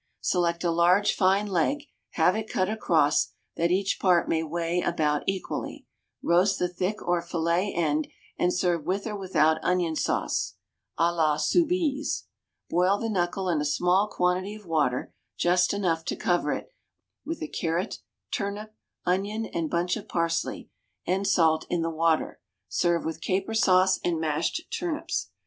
[0.21, 5.21] Select a large fine leg, have it cut across, that each part may weigh about
[5.27, 5.85] equally;
[6.23, 10.55] roast the thick or fillet end and serve with or without onion sauce
[10.97, 12.23] (à la soubise);
[12.67, 16.73] boil the knuckle in a small quantity of water, just enough to cover it,
[17.23, 17.99] with a carrot,
[18.31, 18.73] turnip,
[19.05, 20.71] onion, and bunch of parsley,
[21.05, 25.29] and salt in the water, serve with caper sauce and mashed turnips.